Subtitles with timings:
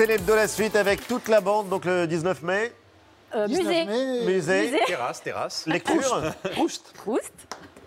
[0.00, 2.72] C'est l'hebdo la suite avec toute la bande, donc le 19 mai.
[3.34, 3.84] Euh, 19 musée.
[3.84, 4.80] mai, Musée, Musée.
[4.86, 5.66] Terrasse, terrasse.
[5.66, 6.22] lecture.
[6.52, 6.94] Proust.
[6.94, 7.34] Proust.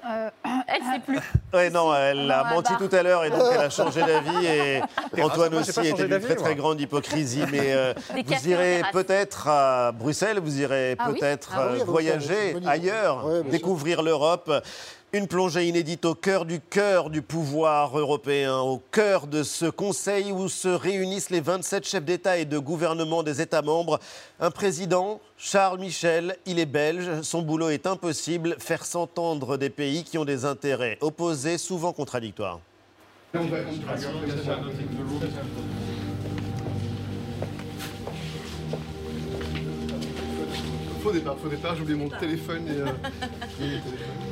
[0.06, 0.30] Euh,
[0.68, 1.20] Elle sait plus.
[1.54, 4.46] Ouais, non, elle a Non, menti tout à l'heure et donc elle a changé d'avis.
[4.46, 4.82] Et
[5.24, 7.46] Antoine aussi était d'une très très grande hypocrisie.
[7.52, 7.96] Mais euh,
[8.28, 12.56] vous irez peut-être à Bruxelles, vous irez Ah oui peut-être Ah euh, oui, Bruxelles, voyager
[12.68, 14.52] ailleurs, Ouais, découvrir l'Europe.
[15.16, 20.32] Une plongée inédite au cœur du cœur du pouvoir européen, au cœur de ce conseil
[20.32, 24.00] où se réunissent les 27 chefs d'État et de gouvernement des États membres.
[24.40, 30.04] Un président, Charles Michel, il est belge, son boulot est impossible, faire s'entendre des pays
[30.04, 32.60] qui ont des intérêts opposés, souvent contradictoires.
[41.04, 42.82] Faux départ, faux départ, j'ai mon téléphone et.
[42.82, 42.88] euh,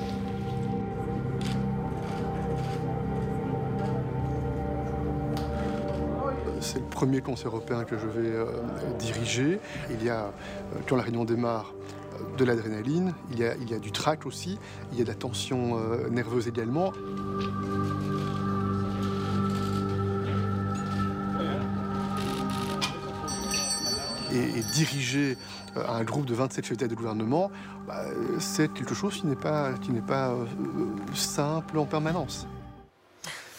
[7.02, 8.45] premier conseil européen que je vais euh,
[8.99, 9.59] diriger.
[9.89, 10.30] Il y a, euh,
[10.88, 11.73] quand la réunion démarre,
[12.13, 14.59] euh, de l'adrénaline, il y, a, il y a du trac aussi,
[14.91, 15.80] il y a de la tension
[16.11, 16.93] nerveuse également.
[24.31, 25.38] et, diriger
[25.75, 27.49] un groupe de 27 chefs d'État de gouvernement,
[27.88, 28.05] bah,
[28.38, 30.36] c'est quelque chose qui n'est pas, qui pas
[31.15, 32.47] simple en permanence.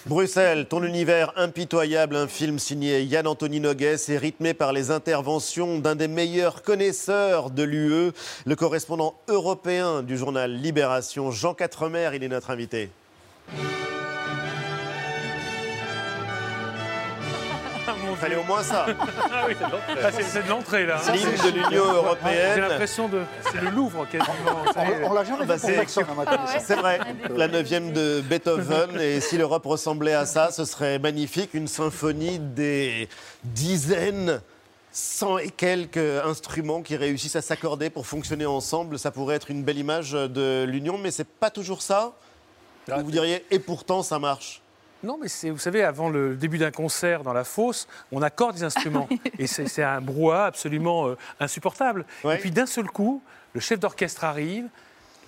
[0.07, 5.79] Bruxelles, ton univers impitoyable, un film signé Yann Anthony Nogues et rythmé par les interventions
[5.79, 8.11] d'un des meilleurs connaisseurs de l'UE,
[8.45, 12.91] le correspondant européen du journal Libération, Jean Quatremer, il est notre invité.
[18.23, 18.87] Fallait au moins ça.
[19.35, 21.01] Ah oui, Ah, c'est c'est de l'entrée là.
[21.05, 21.13] hein.
[21.13, 22.61] Ligne de l'Union J'ai européenne.
[22.61, 23.23] l'impression de.
[23.51, 24.35] C'est le Louvre quasiment.
[24.77, 26.63] on on l'a jamais bah, fait c'est- ma connaissance.
[26.65, 27.01] C'est vrai,
[27.37, 29.01] la neuvième de Beethoven.
[29.01, 31.51] Et si l'Europe ressemblait à ça, ce serait magnifique.
[31.55, 33.09] Une symphonie des
[33.43, 34.41] dizaines,
[34.93, 39.01] cent et quelques instruments qui réussissent à s'accorder pour fonctionner ensemble.
[39.01, 42.13] Ça pourrait être une belle image de l'Union, mais c'est pas toujours ça.
[42.89, 44.62] Ou Vous diriez, et pourtant ça marche.
[45.03, 48.57] Non, mais c'est, vous savez, avant le début d'un concert dans la fosse, on accorde
[48.57, 49.09] des instruments.
[49.39, 52.05] et c'est, c'est un brouhaha absolument euh, insupportable.
[52.25, 52.37] Ouais.
[52.37, 53.23] Et puis d'un seul coup,
[53.55, 54.69] le chef d'orchestre arrive,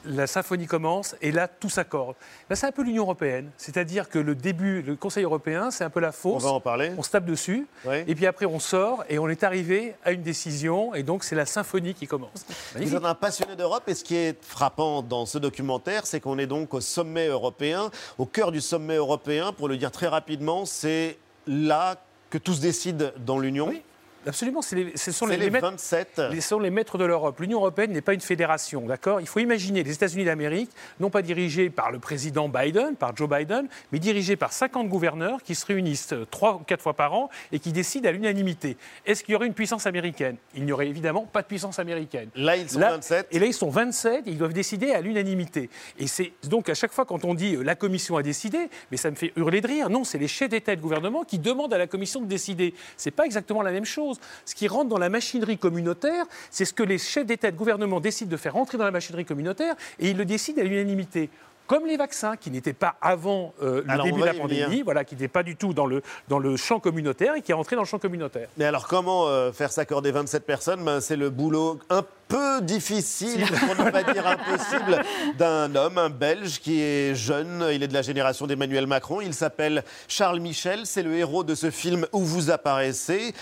[0.06, 2.15] la symphonie commence, et là, tout s'accorde.
[2.48, 3.50] Ben, c'est un peu l'Union européenne.
[3.56, 6.42] C'est-à-dire que le début, le Conseil européen, c'est un peu la On fosse.
[6.42, 6.92] va en parler.
[6.98, 7.66] On se tape dessus,
[8.06, 11.34] et puis après on sort, et on est arrivé à une décision, et donc c'est
[11.37, 12.44] la symphonie qui commence.
[12.48, 12.98] Vous Magnifique.
[12.98, 16.47] êtes un passionné d'Europe et ce qui est frappant dans ce documentaire, c'est qu'on est
[16.47, 19.53] donc au sommet européen, au cœur du sommet européen.
[19.53, 21.97] Pour le dire très rapidement, c'est là
[22.31, 23.69] que tout se décide dans l'Union.
[23.69, 23.82] Oui,
[24.27, 26.21] Absolument, les- ce sont les, maîtres- 27.
[26.35, 27.39] Ce sont les maîtres de l'Europe.
[27.41, 29.21] L'Union européenne n'est pas une fédération, d'accord?
[29.21, 30.71] Il faut imaginer les États-Unis d'Amérique,
[31.01, 35.43] non pas dirigés par le président Biden, par Joe Biden, mais dirigés par 50 gouverneurs
[35.43, 38.77] qui se réunissent euh, trois ou quatre fois par an et qui décident à l'unanimité.
[39.07, 40.37] Est-ce qu'il y aurait une puissance américaine?
[40.55, 42.29] Il n'y aurait évidemment pas de puissance américaine.
[42.34, 43.29] Là, ils sont Là- 27.
[43.31, 45.69] Et là, ils sont 27 et ils doivent décider à l'unanimité.
[45.99, 48.97] Et c'est donc à chaque fois quand on dit euh, la commission a décidé, mais
[48.97, 49.91] ça me fait hurler de rire.
[49.91, 52.75] Non, c'est les chefs d'État et de gouvernement qui demandent à la commission de décider.
[52.97, 54.14] C'est pas exactement la même chose.
[54.45, 57.57] Ce qui rentre dans la machinerie communautaire, c'est ce que les chefs d'État et de
[57.57, 61.31] gouvernement décident de faire entrer dans la machinerie communautaire et ils le décident à l'unanimité.
[61.67, 65.03] Comme les vaccins, qui n'étaient pas avant euh, le Alors, début de la pandémie, voilà,
[65.03, 67.75] qui n'étaient pas du tout dans le, dans le champ communautaire et qui est rentré
[67.75, 68.49] dans le champ communautaire.
[68.59, 70.85] Mais alors, comment euh, faire s'accorder 27 personnes?
[70.85, 75.05] Ben, C'est le boulot un peu difficile, pour ne pas dire impossible,
[75.39, 77.65] d'un homme, un Belge qui est jeune.
[77.73, 79.23] Il est de la génération d'Emmanuel Macron.
[79.23, 80.81] Il s'appelle Charles Michel.
[80.85, 83.35] C'est le héros de ce film où vous apparaissez.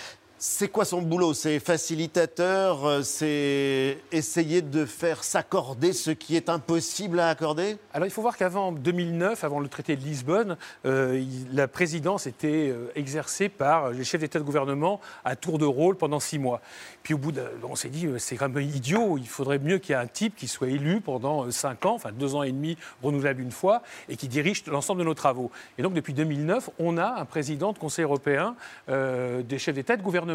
[0.44, 1.34] C'est quoi son boulot?
[1.34, 7.76] C'est facilitateur euh, C'est essayer de faire s'accorder ce qui est impossible à accorder?
[7.94, 12.70] Alors il faut voir qu'avant 2009, avant le traité de Lisbonne, euh, la présidence était
[12.70, 16.60] euh, exercée par les chefs d'État de gouvernement à tour de rôle pendant six mois.
[17.04, 19.94] Puis au bout d'un, on s'est dit c'est quand même idiot, il faudrait mieux qu'il
[19.94, 22.77] y ait un type qui soit élu pendant cinq ans, enfin deux ans et demi
[23.00, 25.53] renouvelable une fois, et qui dirige l'ensemble de nos travaux.
[25.78, 28.56] Et donc depuis 2009, on a un président de Conseil européen
[28.89, 30.31] des chefs d'État de gouvernement.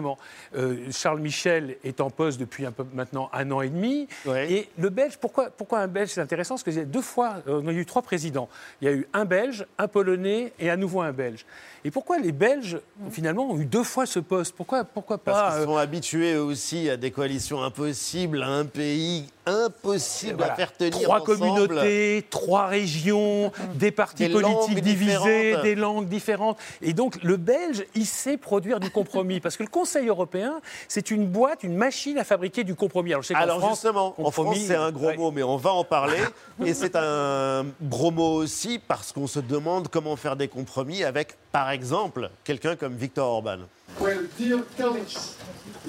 [0.56, 4.08] Euh, Charles Michel est en poste depuis un peu maintenant un an et demi.
[4.26, 4.52] Ouais.
[4.52, 7.36] Et le Belge, pourquoi, pourquoi un Belge C'est intéressant parce qu'il y a deux fois,
[7.48, 8.50] euh, on a eu trois présidents.
[8.82, 11.46] Il y a eu un Belge, un Polonais et à nouveau un Belge.
[11.84, 12.80] Et pourquoi les Belges,
[13.12, 14.56] finalement, ont eu deux fois ce poste?
[14.56, 18.48] Pourquoi, pourquoi Parce pas qu'ils euh, sont habitués eux aussi à des coalitions impossibles, à
[18.48, 20.54] un pays impossible Voilà.
[20.54, 21.40] à faire tenir Trois ensemble.
[21.40, 26.58] communautés, trois régions, des partis Des politiques divisés, des langues différentes.
[26.82, 29.40] Et donc le Belge, il sait produire du compromis.
[29.40, 33.12] Parce que le Conseil européen, c'est une boîte, une machine à fabriquer du compromis.
[33.12, 35.18] Alors, je sais qu'en Alors France, justement, en France c'est un gros ouais.
[35.18, 36.18] mot, mais on va en parler.
[36.66, 41.36] Et c'est un gros mot aussi parce qu'on se demande comment faire des compromis avec,
[41.52, 43.60] par exemple, quelqu'un comme Viktor Orban.
[44.02, 45.18] Well, dear colleagues,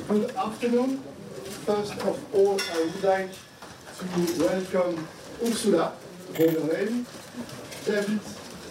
[0.09, 0.99] good afternoon.
[1.67, 3.31] First of all, I would like
[3.99, 4.05] to
[4.39, 5.09] welcome
[5.43, 5.93] Ursula
[6.33, 7.07] von der Leyen,
[7.85, 8.21] David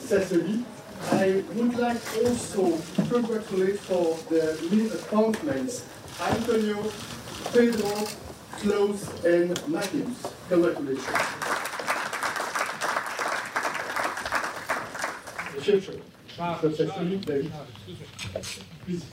[0.07, 0.63] Sassoli.
[1.12, 5.83] I would like also to congratulate for the new appointments
[6.21, 6.81] Antonio,
[7.51, 8.07] Pedro,
[8.59, 10.15] Klaus and Matthews.
[10.47, 11.07] Congratulations.
[15.56, 15.81] Monsieur
[16.71, 17.51] Sassoli, David.
[18.85, 19.06] Please.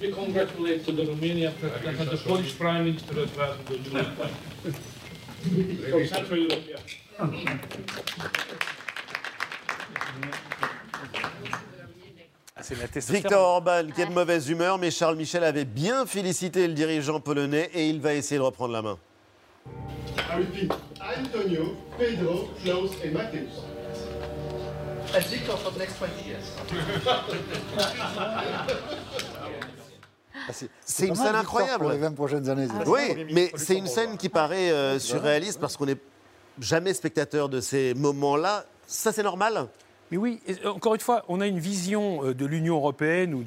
[0.00, 3.58] We congratulate to the Romanian president and the Polish prime minister as well.
[12.54, 13.12] Ah, la.
[13.12, 17.20] Viktor Orban qui est de mauvaise humeur, mais Charles Michel avait bien félicité le dirigeant
[17.20, 18.98] polonais et il va essayer de reprendre la main.
[21.00, 22.92] Antonio, Pedro, Klaus.
[25.14, 26.56] And Victor for the next 20 years.
[30.84, 31.84] C'est une scène incroyable.
[31.84, 32.66] Pour les 20 prochaines années.
[32.66, 32.86] donc.
[32.86, 35.98] Oui, mais c'est une scène qui paraît euh, surréaliste parce qu'on n'est
[36.60, 38.64] jamais spectateur de ces moments-là.
[38.86, 39.68] Ça, c'est normal
[40.12, 43.42] Mais oui, et encore une fois, on a une vision euh, de l'Union européenne ou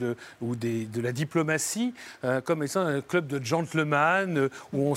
[0.56, 4.96] de, la diplomatie euh, comme étant un club de gentlemen euh, où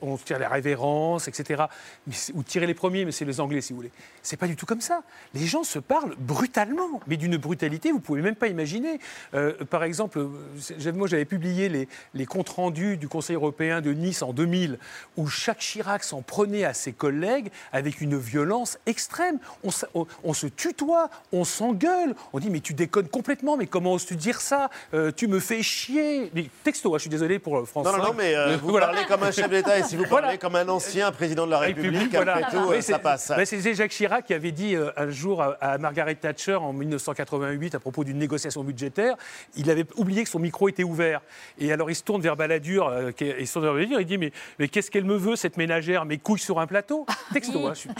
[0.00, 1.64] on tire les révérences, etc.
[2.06, 3.92] Mais ou tirer les premiers, mais c'est les Anglais, si vous voulez.
[4.22, 5.02] C'est pas du tout comme ça.
[5.34, 8.98] Les gens se parlent brutalement, mais d'une brutalité, vous pouvez même pas imaginer.
[9.34, 14.22] Euh, par exemple, euh, moi j'avais publié les, comptes rendus du Conseil européen de Nice
[14.22, 14.78] en 2000,
[15.16, 19.38] où Jacques Chirac s'en prenait à ses collègues avec une violence extrême.
[19.64, 24.40] On se tutoie, on s'engueule, on dit mais tu déconnes complètement, mais comment oses-tu dire
[24.40, 24.70] ça?
[24.94, 26.30] Euh, Tu me fais chier.
[26.34, 27.90] Mais texto, hein, je suis désolé pour le français.
[27.92, 28.86] Non, non, non, mais euh, vous Voilà.
[28.88, 30.36] parlez comme un chef d'État et si vous parlez Voilà.
[30.38, 33.32] comme un ancien président de la République, après tout, euh, ça passe.
[33.36, 36.72] mais C'est Jacques Chirac qui avait dit euh, un jour à, à Margaret Thatcher en
[36.72, 39.16] 1988 à propos d'une négociation budgétaire,
[39.56, 41.20] il avait oublié que son micro était ouvert.
[41.58, 44.00] Et alors il se tourne vers Balladur, euh, qui est- il se tourne vers Balladur,
[44.00, 46.04] il dit mais, mais qu'est-ce qu'elle me veut cette ménagère?
[46.04, 47.06] Mes couilles sur un plateau?
[47.32, 47.66] Texto.
[47.66, 47.90] hein, je suis-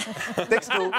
[0.49, 0.91] Texto.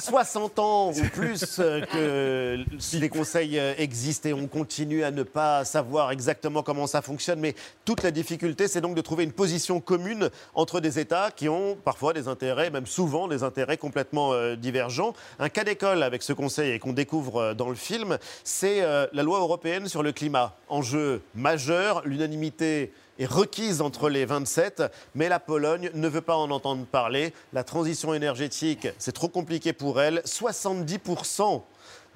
[0.00, 5.22] 60 ans ou plus euh, que les conseils euh, existent et on continue à ne
[5.22, 7.40] pas savoir exactement comment ça fonctionne.
[7.40, 7.54] Mais
[7.84, 11.76] toute la difficulté, c'est donc de trouver une position commune entre des États qui ont
[11.84, 15.14] parfois des intérêts, même souvent des intérêts complètement euh, divergents.
[15.38, 19.38] Un cas d'école avec ce conseil et qu'on découvre dans le film, c'est la loi
[19.38, 20.56] européenne sur le climat.
[20.68, 24.82] Enjeu majeur, l'unanimité est requise entre les 27,
[25.14, 27.32] mais la Pologne ne veut pas en entendre parler.
[27.52, 30.22] La transition énergétique, c'est trop compliqué pour elle.
[30.24, 31.62] 70%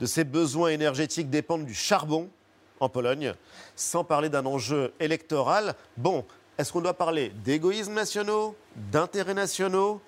[0.01, 2.29] de ses besoins énergétiques dépendent du charbon
[2.81, 3.35] en Pologne,
[3.77, 5.75] sans parler d'un enjeu électoral.
[5.97, 6.25] Bon,
[6.59, 8.57] est-ce qu'on doit parler d'égoïsmes nationaux,
[8.91, 10.01] d'intérêts nationaux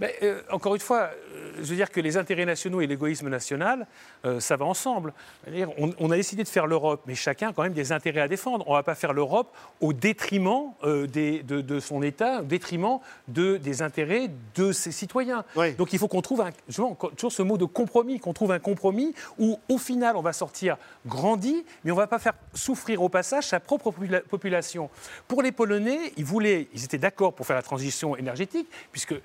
[0.00, 3.28] Mais, euh, encore une fois, euh, je veux dire que les intérêts nationaux et l'égoïsme
[3.28, 3.86] national,
[4.24, 5.12] euh, ça va ensemble.
[5.78, 8.28] On, on a décidé de faire l'Europe, mais chacun a quand même des intérêts à
[8.28, 8.64] défendre.
[8.66, 10.72] On ne va pas faire l'Europe au détriment
[11.08, 12.98] des- de, de son État, au détriment
[13.28, 15.44] de, des intérêts de ses citoyens.
[15.56, 15.74] Oui.
[15.74, 16.50] Donc il faut qu'on trouve un,
[17.16, 20.76] toujours ce mot de compromis, qu'on trouve un compromis où au final on va sortir
[21.06, 24.88] grandi, mais on ne va pas faire souffrir au passage sa propre popula- population.
[25.28, 29.18] Pour les Polonais, ils voulaient, ils étaient d'accord pour faire la transition énergétique, puisque euh,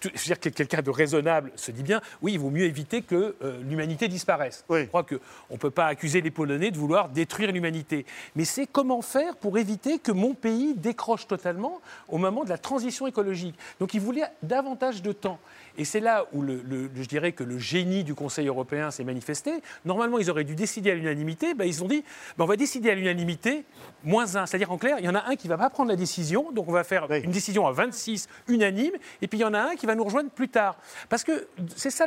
[0.00, 2.64] tout- je veux dire que quelqu'un de raisonnable se dit bien, oui, il vaut mieux
[2.64, 4.64] éviter que euh, l'humanité disparaisse.
[4.68, 4.82] Oui.
[4.82, 5.18] Je crois qu'on
[5.50, 8.06] ne peut pas accuser les Polonais de vouloir détruire l'humanité.
[8.36, 12.58] Mais c'est comment faire pour éviter que mon pays décroche totalement au moment de la
[12.58, 13.56] transition écologique.
[13.80, 15.38] Donc ils voulaient davantage de temps.
[15.76, 19.04] Et c'est là où le, le- je dirais que le génie du Conseil européen s'est
[19.04, 19.52] manifesté.
[19.84, 21.54] Normalement, ils auraient dû décider à l'unanimité.
[21.54, 22.04] Ben, ils ont dit,
[22.38, 23.64] ben, on va décider à l'unanimité,
[24.04, 24.46] moins un.
[24.46, 26.52] C'est-à-dire, en clair, il y en a un qui ne va pas prendre la décision.
[26.52, 27.20] Donc, on va faire Oui.
[27.20, 28.92] une décision à 26 unanime.
[29.22, 30.76] Et puis, il y en a un qui va nous rejoindre plus tard.
[31.08, 32.06] Parce que c'est ça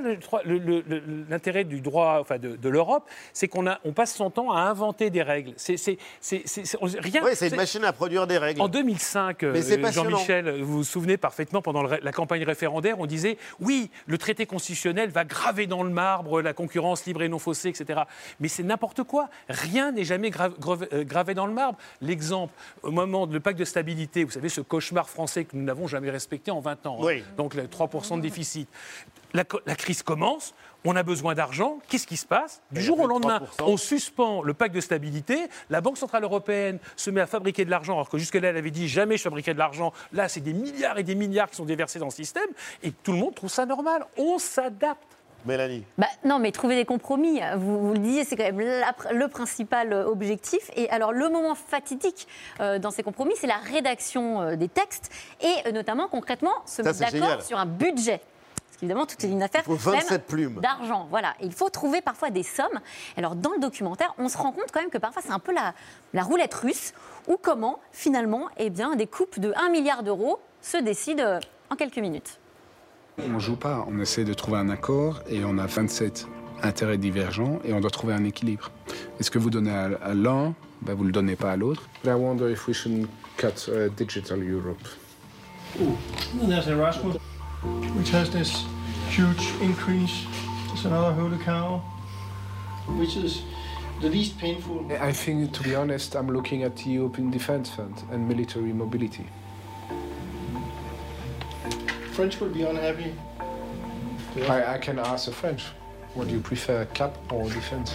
[1.30, 5.10] l'intérêt du droit enfin, de, de l'Europe, c'est qu'on on passe son temps à inventer
[5.10, 5.54] des règles.
[5.58, 5.76] C'est
[6.22, 7.22] rien.
[7.24, 8.62] Oui, une machine à produire des règles.
[8.62, 9.92] en 2005, Mais c'est euh.
[9.92, 14.46] Jean-Michel, vous vous souvenez parfaitement, pendant le la campagne référendaire, on disait oui, le traité
[14.46, 18.02] constitutionnel va graver dans le marbre la concurrence libre et non faussée, etc.
[18.40, 19.30] Mais c'est n'importe quoi.
[19.50, 20.56] Rien n'est jamais grave-
[20.94, 21.78] euh, gravé dans le marbre.
[22.02, 25.88] L'exemple, au moment du pacte de stabilité, vous savez, ce cauchemar français que nous n'avons
[25.88, 26.98] jamais respecté en 20 ans.
[27.02, 27.06] hein.
[27.38, 28.68] Donc les 3 3% de déficit.
[29.34, 29.44] La
[29.76, 30.54] crise commence,
[30.86, 31.80] on a besoin d'argent.
[31.88, 32.62] Qu'est-ce qui se passe?
[32.72, 33.64] Du jour au de lendemain, 3%.
[33.66, 35.48] on suspend le pacte de stabilité.
[35.70, 38.72] La Banque Centrale Européenne se met à fabriquer de l'argent, alors que jusque-là, elle avait
[38.72, 39.94] dit jamais je fabriquerai de l'argent.
[40.14, 42.50] Là, c'est des milliards et des milliards qui sont déversés dans le système.
[42.84, 44.06] Et tout le monde trouve ça normal.
[44.18, 45.18] On s'adapte.
[45.46, 45.84] Mélanie.
[45.98, 49.28] Bah, non, mais trouver des compromis, vous, vous le disiez, c'est quand même la le
[49.28, 50.70] principal euh, objectif.
[50.76, 52.28] Et alors, le moment fatidique
[52.60, 56.82] euh, dans ces compromis, c'est la rédaction euh, des textes et euh, notamment, concrètement, se
[56.82, 58.22] mettre d'accord sur un budget.
[58.78, 60.60] Parce qu'évidemment, tout est une affaire Il faut quand même 27 plumes.
[60.62, 61.08] d'argent.
[61.10, 61.34] Voilà.
[61.40, 62.80] Et il faut trouver parfois des sommes.
[63.18, 65.52] Alors, dans le documentaire, on se rend compte quand même que parfois, c'est un peu
[65.52, 65.74] la,
[66.14, 66.94] la roulette russe,
[67.28, 71.40] ou comment, finalement, eh bien, des coupes de 1 milliard d'euros se décident euh,
[71.72, 72.38] en quelques minutes.
[73.18, 76.28] On ne joue pas, on essaie de trouver un accord et on a 27
[76.62, 78.70] intérêts divergents et on doit trouver un équilibre.
[79.20, 80.54] Est-ce que vous donnez à, à l'un,
[80.84, 83.08] ben vous ne le donnez pas à l'autre I wonder if we shouldn't
[83.38, 84.78] cut uh, Digital Europe.
[85.80, 87.16] And there's Erasmus,
[87.64, 88.66] which has this
[89.10, 90.26] huge increase.
[90.74, 91.80] It's another holy cow,
[93.00, 93.42] which is
[94.02, 94.92] the least painful.
[94.92, 99.28] I think, to be honest, I'm looking at the European Defence Fund and military mobility.
[102.12, 103.14] French will be unhappy.
[104.48, 105.66] I, I can ask the French.
[106.14, 107.94] What do you prefer, cap or defence?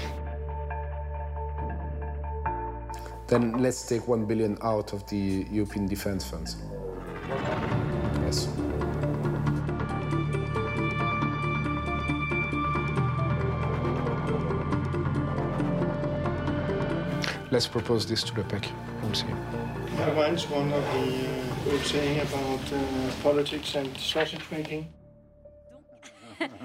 [3.29, 6.55] Then let's take one billion out of the European Defence Fund.
[17.53, 18.67] Let's propose this to the PEC.
[19.03, 19.27] We'll see.
[19.99, 22.79] That reminds one of the uh, saying about uh,
[23.23, 24.87] politics and sausage making.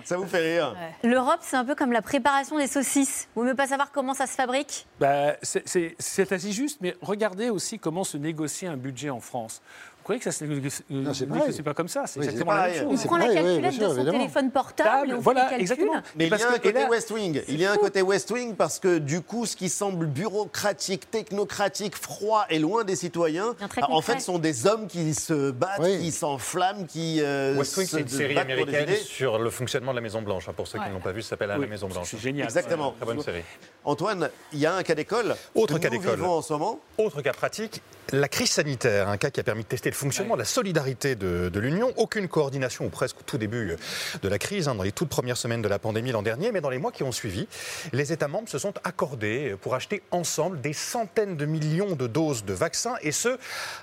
[0.05, 3.27] Ça vous fait rire L'Europe, c'est un peu comme la préparation des saucisses.
[3.35, 4.87] Vous ne pouvez pas savoir comment ça se fabrique?
[4.99, 9.61] Bah, c'est assez juste, mais regardez aussi comment se négocie un budget en France.
[10.07, 12.79] Vous croyez que ça euh, c'est pas comme ça C'est Oui, c'est exactement la pareil.
[12.79, 13.03] même On chose.
[13.03, 14.17] prend la oui, calculette sûr, de son évidemment.
[14.19, 15.83] téléphone portable et on voilà, fait les calculs.
[15.83, 16.01] exactement.
[16.15, 17.41] Mais il y a un côté là- West Wing.
[17.49, 21.11] Il y a un côté West Wing parce que du coup, ce qui semble bureaucratique,
[21.11, 24.13] technocratique, froid et loin des citoyens, très en concret.
[24.13, 25.99] fait, sont des hommes qui se battent, Oui.
[25.99, 29.97] qui s'enflamment, qui euh, West Wing, se c'est une série américaine sur le fonctionnement de
[29.97, 30.47] la Maison Blanche.
[30.47, 32.07] hein, Pour ceux qui ne l'ont pas vu, ça s'appelle La Maison Blanche.
[32.11, 32.45] C'est génial.
[32.45, 32.93] Exactement.
[32.93, 33.43] Très bonne série.
[33.87, 35.37] Antoine, il y a un cas d'école.
[35.55, 36.21] Autre que cas d'école.
[36.21, 36.81] en ce moment?
[36.97, 40.33] Autre cas pratique, la crise sanitaire, un cas qui a permis de tester le fonctionnement
[40.33, 41.93] de la solidarité de, de l'Union.
[41.95, 43.77] Aucune coordination, ou presque au tout début
[44.21, 46.59] de la crise, hein, dans les toutes premières semaines de la pandémie l'an dernier, mais
[46.59, 47.47] dans les mois qui ont suivi,
[47.93, 52.43] les États membres se sont accordés pour acheter ensemble des centaines de millions de doses
[52.43, 53.37] de vaccins, et ce,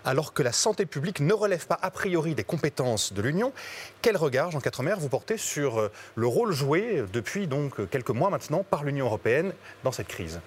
[0.05, 3.55] alors que la santé publique ne relève pas a priori des compétences de l'Union.
[4.03, 8.29] Quel regard, Jean Quatremer, vous portez sur euh, le rôle joué depuis donc quelques mois
[8.29, 10.41] maintenant par l'Union européenne dans cette crise?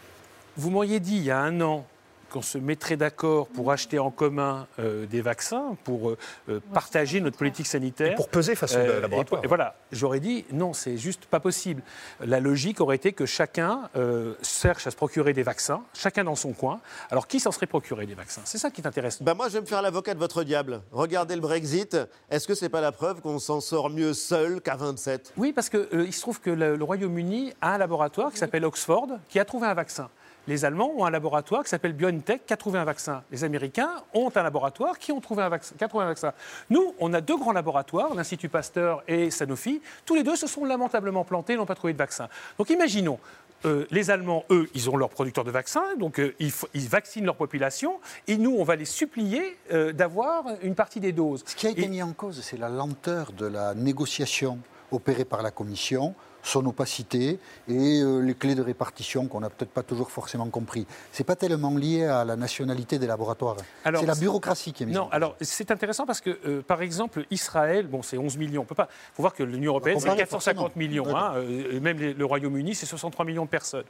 [0.55, 1.85] Vous m'auriez dit il y a un an
[2.29, 6.17] qu'on se mettrait d'accord pour acheter en commun euh, des vaccins, pour euh,
[6.49, 8.15] euh, partager notre politique sanitaire.
[8.15, 9.41] Pour peser face au Euh, laboratoire.
[9.41, 11.81] et- et voilà, j'aurais dit non, c'est juste pas possible.
[12.19, 16.35] La logique aurait été que chacun euh, cherche à se procurer des vaccins, chacun dans
[16.35, 16.79] son coin.
[17.11, 18.41] Alors qui s'en serait procuré des vaccins?
[18.45, 19.23] C'est ça qui est intéressant.
[19.23, 20.81] Bah moi, je vais me faire l'avocat de votre diable.
[20.91, 21.97] Regardez le Brexit.
[22.29, 25.69] Est-ce que c'est pas la preuve qu'on s'en sort mieux seul qu'à 27 Oui, parce
[25.69, 29.45] qu'il se trouve que le, le Royaume-Uni a un laboratoire qui s'appelle Oxford, qui a
[29.45, 30.09] trouvé un vaccin.
[30.47, 33.23] Les Allemands ont un laboratoire qui s'appelle BioNTech, qui a trouvé un vaccin.
[33.31, 36.33] Les Américains ont un laboratoire qui, ont trouvé un vaccin, qui a trouvé un vaccin.
[36.69, 39.81] Nous, on a deux grands laboratoires, l'Institut Pasteur et Sanofi.
[40.05, 42.29] Tous les deux se sont lamentablement plantés, n'ont pas trouvé de vaccin.
[42.57, 43.19] Donc imaginons,
[43.65, 47.35] euh, les Allemands, eux, ils ont leur producteur de vaccins, donc euh, ils, vaccinent leur
[47.35, 51.43] population, et nous, on va les supplier euh, d'avoir une partie des doses.
[51.45, 54.59] Ce qui a été Et- mis en cause, c'est la lenteur de la négociation
[54.91, 56.13] opérée par la Commission,
[56.47, 60.87] son opacité et euh, les clés de répartition qu'on n'a peut-être pas toujours forcément compris.
[61.11, 63.57] C'est pas tellement lié à la nationalité des laboratoires.
[63.83, 65.15] C'est la bureaucratie qui est mise en Non, cause.
[65.15, 68.65] alors c'est intéressant parce que, euh, par exemple, Israël, bon, c'est 11 millions.
[68.69, 70.79] Il faut voir que l'Union européenne, c'est comparer 450 forcément.
[70.87, 71.15] millions.
[71.15, 73.85] hein, euh, même les- le Royaume-Uni, c'est 63 millions de personnes.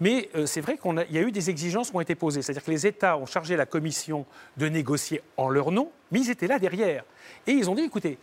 [0.00, 2.40] Mais euh, c'est vrai qu'il y a eu des exigences qui ont été posées.
[2.42, 4.24] C'est-à-dire que les États ont chargé la Commission
[4.56, 7.04] de négocier en leur nom, mais ils étaient là derrière.
[7.46, 8.18] Et ils ont dit, écoutez,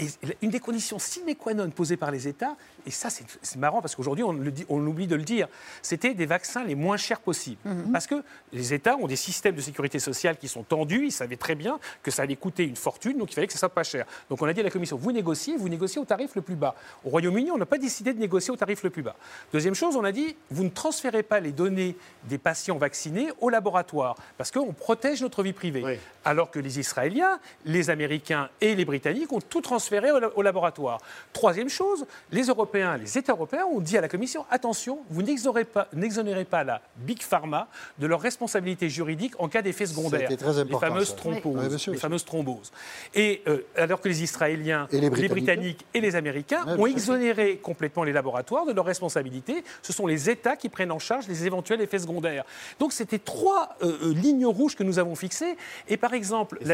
[0.00, 0.06] et
[0.42, 3.94] une des conditions sine qua non posées par les États, et ça c'est marrant parce
[3.96, 5.48] qu'aujourd'hui on, le dit- on oublie de le dire,
[5.82, 7.60] c'était des vaccins les moins chers possibles.
[7.92, 11.36] Parce que les États ont des systèmes de sécurité sociale qui sont tendus, ils savaient
[11.36, 13.82] très bien que ça allait coûter une fortune, donc il fallait que ça soit pas
[13.82, 14.06] cher.
[14.30, 16.54] Donc on a dit à la Commission, vous négociez, vous négociez au tarif le plus
[16.56, 16.74] bas.
[17.04, 19.16] Au Royaume-Uni, on n'a pas décidé de négocier au tarif le plus bas.
[19.52, 23.48] Deuxième chose, on a dit, vous ne transférez pas les données des patients vaccinés au
[23.48, 25.82] laboratoire, parce qu'on protège notre vie privée.
[25.84, 25.94] Oui.
[26.24, 30.36] Alors que les Israéliens, les Américains et les Britanniques ont tout transféré transférés au, la-
[30.36, 30.98] au laboratoire.
[31.32, 36.44] Troisième chose, les Européens, les États européens ont dit à la Commission attention, vous n'exonérez
[36.44, 37.68] pas, la Big Pharma
[37.98, 40.28] de leur responsabilité juridique en cas d'effets secondaires.
[40.36, 41.42] très les important, fameuses thromboses.
[41.44, 41.94] Oui, bien sûr, les bien sûr.
[42.00, 42.72] fameuses thromboses.
[43.14, 45.30] Et euh, alors que les Israéliens, Et les Britanniques.
[45.46, 46.86] Britanniques et les Américains ont sûr.
[46.88, 49.64] exonéré complètement les laboratoires de leurs responsabilités.
[49.82, 52.44] Ce sont les États qui prennent en charge les éventuels effets secondaires.
[52.78, 55.56] Donc c'était trois euh, euh, lignes rouges que nous avons fixées.
[55.88, 56.58] Et par exemple.
[56.60, 56.66] Oui,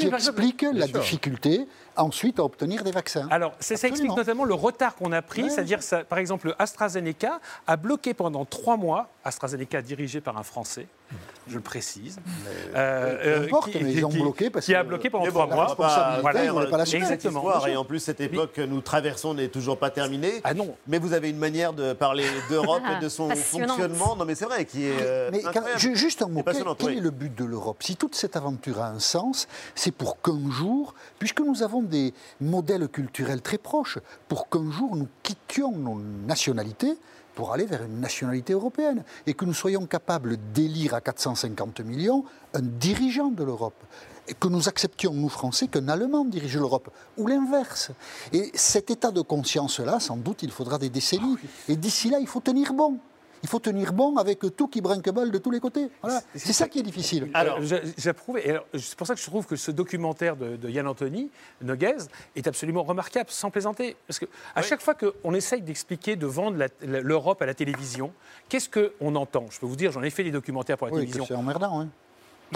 [0.00, 1.66] qui exemple- explique la difficulté
[2.18, 3.28] ensuite à obtenir des vaccins.
[3.30, 7.38] Alors, ça, ça explique notamment le retard qu'on a pris, Ouais, c'est-à-dire, par exemple, AstraZeneca
[7.66, 10.88] a bloqué pendant trois mois, AstraZeneca dirigé par un Français,
[11.50, 12.18] je le précise,
[12.74, 15.44] euh, peu importe, qui, mais ils ont qui- bloqué parce qui a bloqué pendant trois
[15.50, 15.74] on mois.
[15.76, 17.40] pas ils voulaient pas la euh, Exactement.
[17.40, 20.40] histoire, Et en plus, cette époque que nous traversons n'est toujours pas terminée.
[20.44, 20.74] Ah non.
[20.86, 24.14] Mais vous avez une manière de parler d'Europe et de son fonctionnement.
[24.16, 25.78] Non, mais c'est vrai, qui est euh, Mais incroyable.
[25.96, 26.98] juste un mot, quel, passionnant, quel oui.
[26.98, 27.82] est le but de l'Europe?
[27.82, 32.12] Si toute cette aventure a un sens, c'est pour qu'un jour, puisque nous avons des
[32.42, 33.98] modèles culturels très proches,
[34.28, 36.94] pour qu'un jour nous quittions nos nationalités
[37.38, 42.24] pour aller vers une nationalité européenne et que nous soyons capables d'élire à 450 millions
[42.52, 43.80] un dirigeant de l'Europe.
[44.26, 47.92] Et que nous acceptions, nous Français, qu'un Allemand dirige l'Europe, ou l'inverse.
[48.32, 51.36] Et cet état de conscience-là, sans doute, il faudra des décennies.
[51.68, 52.98] Et d'ici là, il faut tenir bon.
[53.42, 55.88] Il faut tenir bon avec tout qui brinque-balle de tous les côtés.
[56.02, 56.20] Voilà.
[56.34, 57.30] C'est ça qui est difficile.
[57.34, 58.38] Alors, j'a- j'approuve.
[58.38, 61.30] et alors, C'est pour ça que je trouve que ce documentaire de, de Yann Anthony,
[61.62, 61.96] Noguez,
[62.36, 63.96] est absolument remarquable, sans plaisanter.
[64.06, 68.12] Parce que à chaque fois qu'on essaye d'expliquer, de vendre l'Europe à la télévision,
[68.48, 69.46] qu'est-ce qu'on entend?
[69.50, 71.26] Je peux vous dire, j'en ai fait des documentaires pour la Oui, que télévision.
[71.26, 71.80] c'est emmerdant.
[71.82, 71.88] hein.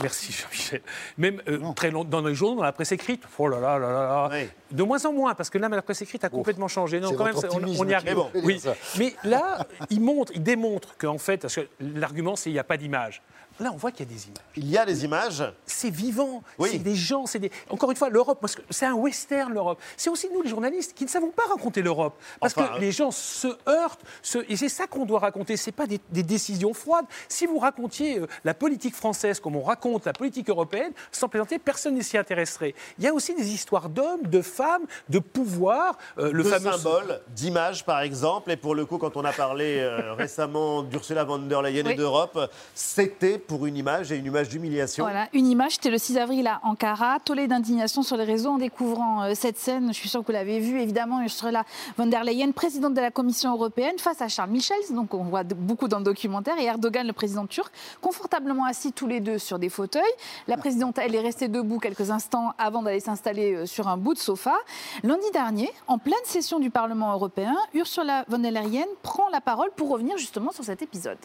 [0.01, 0.81] Merci Jean-Michel.
[1.19, 3.23] Même euh, très long, dans les journaux, dans la presse écrite.
[3.39, 4.29] Oh là là là là là.
[4.33, 4.49] Oui.
[4.71, 6.99] De moins en moins, parce que là, la presse écrite a complètement changé.
[6.99, 7.35] Non, quand même,
[7.79, 8.15] on, y arrive.
[8.15, 8.63] Bon, oui.
[8.99, 12.65] Mais là, il montre, il démontre qu'en fait, parce que l'argument, c'est qu'il n'y a
[12.65, 13.23] pas d'image.
[13.62, 14.42] Là, on voit qu'il y a des images.
[14.57, 15.45] Il y a des images.
[15.66, 16.42] C'est vivant.
[16.59, 16.69] Oui.
[16.73, 17.26] C'est des gens.
[17.26, 17.50] C'est des...
[17.71, 19.81] Encore une fois, l'Europe, parce que c'est un western, l'Europe.
[19.97, 22.14] C'est aussi nous, les journalistes, qui ne savons pas raconter l'Europe.
[22.40, 24.00] Parce Enfin, que les gens se heurtent.
[24.23, 24.38] Se...
[24.49, 25.57] Et c'est ça qu'on doit raconter.
[25.57, 27.07] Ce pas des, des décisions froides.
[27.28, 31.59] Si vous racontiez euh, la politique française comme on raconte la politique européenne, sans plaisanter,
[31.59, 32.75] personne ne s'y intéresserait.
[32.99, 35.97] Il y a aussi des histoires d'hommes, de femmes, de pouvoir.
[36.19, 38.50] euh, le de fameux symboles, d'images par exemple.
[38.50, 41.95] Et pour le coup, quand on a parlé euh, récemment d'Ursula von der Leyen et
[41.95, 42.38] d'Europe,
[42.75, 45.04] c'était pour une image et une image d'humiliation.
[45.04, 48.56] Voilà, une image, c'était le 6 avril à Ankara, tollé d'indignation sur les réseaux en
[48.56, 49.88] découvrant euh, cette scène.
[49.88, 51.64] Je suis sûre que vous l'avez vue, évidemment, Ursula
[51.99, 55.44] von der Leyen, présidente de la Commission européenne, face à Charles Michel, donc on voit
[55.44, 59.59] beaucoup dans le documentaire, et Erdogan, le président turc, confortablement assis tous les deux sur
[59.59, 60.02] des fauteuils.
[60.49, 64.14] La présidente, elle est restée debout quelques instants avant d'aller s'installer euh, sur un bout
[64.14, 64.54] de sofa.
[65.02, 69.73] Lundi dernier, en pleine session du Parlement européen, Ursula von der Leyen prend la parole
[69.76, 71.19] pour revenir justement sur cet épisode.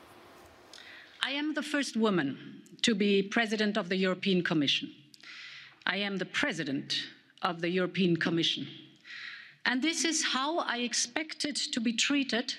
[1.28, 4.90] I am the first woman to be president of the European Commission.
[5.86, 7.04] I am the president
[7.42, 8.66] of the European Commission.
[9.66, 12.54] And this is how I expected to be treated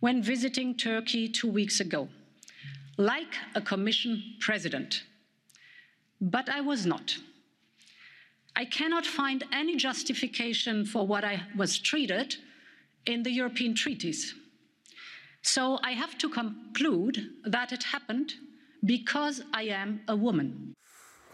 [0.00, 2.08] when visiting Turkey two weeks ago
[2.96, 5.04] like a Commission president.
[6.20, 7.16] But I was not.
[8.56, 12.34] I cannot find any justification for what I was treated
[13.06, 14.34] in the European treaties.
[15.42, 18.32] So I have to conclude that it happened
[18.82, 20.74] because I am a woman.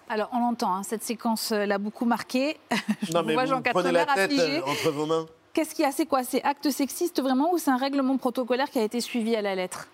[0.08, 2.56] Alors, on l'entend, hein, cette séquence euh, l'a beaucoup marqué.
[3.02, 4.58] Je Non, vous mais vois vous Jean prenez la tête affligé.
[4.58, 5.26] euh, entre vos mains.
[5.52, 5.90] Qu'est-ce qu'il y a?
[5.92, 6.22] C'est quoi?
[6.22, 9.54] C'est acte sexiste vraiment ou c'est un règlement protocolaire qui a été suivi à la
[9.56, 9.88] lettre?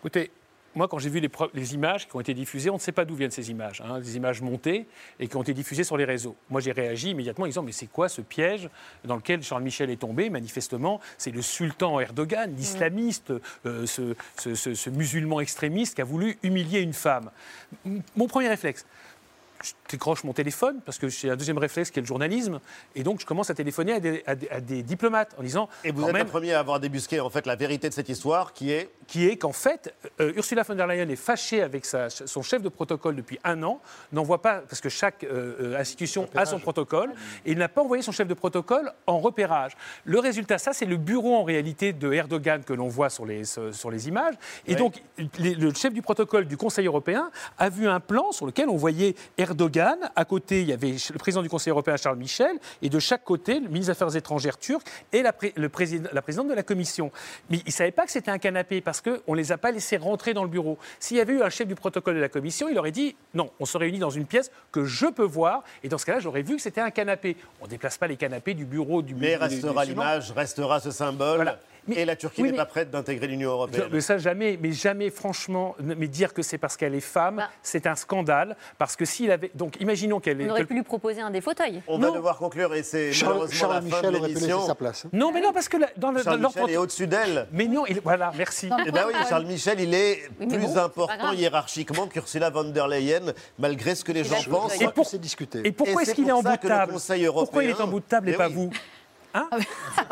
[0.00, 0.30] Écoutez,
[0.76, 3.14] moi, quand j'ai vu les, images qui ont été diffusées, on ne sait pas d'où
[3.14, 4.86] viennent ces images, hein, des images montées
[5.18, 6.36] et qui ont été diffusées sur les réseaux.
[6.50, 8.68] Moi, j'ai réagi immédiatement en disant Mais c'est quoi ce piège
[9.04, 13.32] dans lequel Charles Michel est tombé Manifestement, c'est le sultan Erdogan, l'islamiste,
[13.64, 17.30] euh, ce, musulman extrémiste qui a voulu humilier une femme.
[18.14, 18.84] Mon premier réflexe,
[19.62, 22.60] je décroche mon téléphone parce que j'ai un deuxième réflexe qui est le journalisme
[22.94, 25.68] et donc je commence à téléphoner à des, à des- à des diplomates en disant
[25.84, 28.08] Et vous êtes même, le premier à avoir débusqué en fait la vérité de cette
[28.08, 31.84] histoire qui est qui est qu'en fait, euh, Ursula von der Leyen est fâchée avec
[31.84, 35.78] sa- son chef de protocole depuis un an, n'envoie pas, parce que chaque euh, euh,
[35.78, 37.10] institution a son protocole,
[37.44, 39.76] et il n'a pas envoyé son chef de protocole en repérage.
[40.04, 43.44] Le résultat, ça, c'est le bureau en réalité de Erdogan que l'on voit sur les,
[43.44, 44.34] sur sur les images.
[44.66, 44.76] Et Ouais.
[44.76, 45.00] donc,
[45.38, 48.76] les- le chef du protocole du Conseil européen a vu un plan sur lequel on
[48.76, 49.45] voyait Erdogan.
[50.14, 53.24] À côté, il y avait le président du Conseil européen, Charles Michel, et de chaque
[53.24, 56.54] côté, le ministre des Affaires étrangères turc et la, pré- le président, la présidente de
[56.54, 57.10] la Commission.
[57.50, 59.70] Mais ils ne savaient pas que c'était un canapé parce qu'on ne les a pas
[59.70, 60.78] laissés rentrer dans le bureau.
[60.98, 63.50] S'il y avait eu un chef du protocole de la Commission, il aurait dit non,
[63.60, 66.42] on se réunit dans une pièce que je peux voir, et dans ce cas-là, j'aurais
[66.42, 67.36] vu que c'était un canapé.
[67.60, 70.90] On ne déplace pas les canapés du bureau du mais du- restera l'image, restera ce
[70.90, 71.36] symbole.
[71.36, 71.58] Voilà.
[71.94, 73.88] Et la Turquie oui, n'est pas prête d'intégrer l'Union européenne.
[73.92, 77.48] Mais ça, jamais, mais jamais, franchement, mais dire que c'est parce qu'elle est femme, Bah.
[77.62, 78.56] c'est un scandale.
[78.78, 79.50] Parce que s'il avait.
[79.54, 80.46] Donc, imaginons qu'elle est.
[80.48, 81.82] On aurait pu lui proposer un des fauteuils.
[81.86, 84.34] On va devoir conclure et c'est Charles, malheureusement Charles la fin Michel de aurait pu
[84.34, 85.04] laisser sa place.
[85.04, 85.10] hein.
[85.12, 86.22] Non, mais non, parce que la- dans le.
[86.22, 87.46] Charles dans Michel est au-dessus d'elle.
[87.52, 88.68] Mais non, il- voilà, merci.
[88.86, 91.34] Eh ben oui, Charles Michel, il est Oui, plus bon, important grave.
[91.34, 94.80] hiérarchiquement qu'Ursula von der Leyen, malgré ce que les Et gens pensent.
[94.80, 95.06] Et pour-.
[95.64, 96.92] Et pourquoi est-ce qu'il est en bout de table
[97.32, 98.70] Pourquoi il est en bout de table et Mais pas vous
[99.36, 99.48] Hein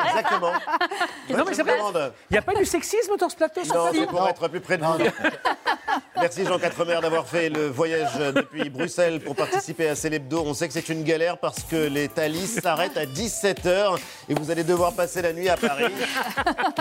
[0.06, 0.52] Exactement.
[1.30, 1.76] Non, mais c'est vrai.
[1.78, 2.12] demande.
[2.30, 4.76] Il n'y a pas du sexisme dans ce plateau Non, c'est pour être plus près
[4.76, 4.92] de vous.
[6.16, 10.42] Merci Jean Quatremer d'avoir fait le voyage depuis Bruxelles pour participer à Célébdo.
[10.46, 13.96] On sait que c'est une galère parce que les Thalys s'arrêtent à 17h
[14.28, 15.92] et vous allez devoir passer la nuit à Paris.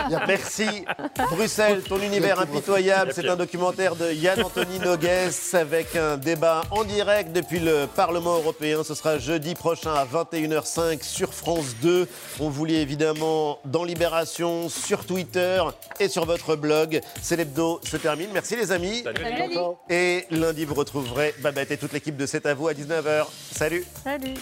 [0.27, 0.85] Merci
[1.31, 3.11] Bruxelles, ton univers impitoyable.
[3.15, 5.09] C'est un documentaire de Yann-Anthony Nogues
[5.53, 8.83] avec un débat en direct depuis le Parlement européen.
[8.83, 12.07] Ce sera jeudi prochain à 21h05 sur France 2.
[12.39, 15.61] On vous lit évidemment dans Libération, sur Twitter
[15.99, 17.01] et sur votre blog.
[17.21, 18.29] Célébdo se termine.
[18.33, 19.03] Merci les amis.
[19.89, 23.27] Et lundi, vous retrouverez Babette et toute l'équipe de C'est à vous à 19h.
[23.51, 24.33] Salut Salut.